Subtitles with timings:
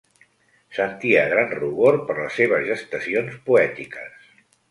[0.77, 4.27] Sentia gran rubor per les seves gestacions poètiques